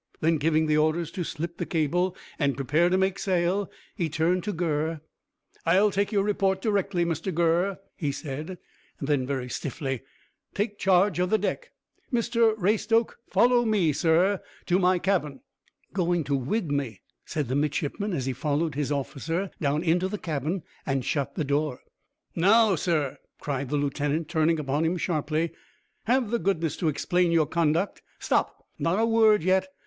Then, 0.19 0.37
giving 0.39 0.65
the 0.65 0.77
orders 0.77 1.11
to 1.11 1.23
slip 1.23 1.57
the 1.57 1.65
cable, 1.67 2.17
and 2.39 2.55
prepare 2.55 2.89
to 2.89 2.97
make 2.97 3.19
sail, 3.19 3.69
he 3.95 4.09
turned 4.09 4.43
to 4.45 4.51
Gurr. 4.51 4.99
"I'll 5.63 5.91
take 5.91 6.11
your 6.11 6.23
report 6.23 6.59
directly, 6.59 7.05
Mr 7.05 7.31
Gurr," 7.31 7.77
he 7.95 8.11
said. 8.11 8.57
Then, 8.99 9.27
very 9.27 9.47
stiffly, 9.47 10.01
"Take 10.55 10.79
charge 10.79 11.19
of 11.19 11.29
the 11.29 11.37
deck. 11.37 11.69
Mr 12.11 12.57
Raystoke, 12.57 13.17
follow 13.29 13.63
me, 13.63 13.93
sir, 13.93 14.41
to 14.65 14.79
my 14.79 14.97
cabin." 14.97 15.41
"Going 15.93 16.23
to 16.23 16.35
wig 16.35 16.71
me," 16.71 17.01
said 17.23 17.47
the 17.47 17.55
midshipman, 17.55 18.11
as 18.11 18.25
he 18.25 18.33
followed 18.33 18.73
his 18.73 18.91
officer 18.91 19.51
down 19.61 19.83
into 19.83 20.07
the 20.07 20.17
cabin 20.17 20.63
and 20.83 21.05
shut 21.05 21.35
the 21.35 21.43
door. 21.45 21.81
"Now, 22.35 22.73
sir," 22.73 23.19
cried 23.39 23.69
the 23.69 23.77
lieutenant, 23.77 24.27
turning 24.29 24.57
upon 24.59 24.83
him 24.83 24.97
sharply, 24.97 25.51
"have 26.05 26.31
the 26.31 26.39
goodness 26.39 26.75
to 26.77 26.87
explain 26.87 27.29
your 27.31 27.45
conduct. 27.45 28.01
Stop 28.17 28.65
not 28.79 28.97
a 28.97 29.05
word 29.05 29.43
yet. 29.43 29.67